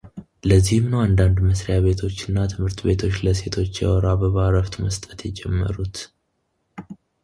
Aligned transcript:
ለዚህም 0.49 0.85
ነው 0.93 0.99
አንዳንድ 1.07 1.37
መሥሪያ 1.47 1.75
ቤቶች 1.85 2.17
እና 2.29 2.37
ትምህርት 2.53 2.79
ቤቶች 2.87 3.15
ለሴቶች 3.25 3.79
የወር 3.83 4.07
አበባ 4.13 4.35
እረፍት 4.49 4.75
መስጠት 4.85 5.19
የጀመሩት። 5.27 5.95